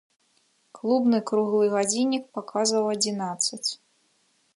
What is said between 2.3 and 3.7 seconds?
паказваў адзінаццаць.